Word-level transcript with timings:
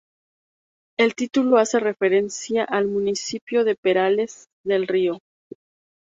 El 0.97 1.13
título 1.13 1.57
hace 1.59 1.79
referencia 1.79 2.63
al 2.63 2.87
municipio 2.87 3.63
de 3.63 3.75
Perales 3.75 4.47
del 4.65 4.87
Río. 4.87 5.19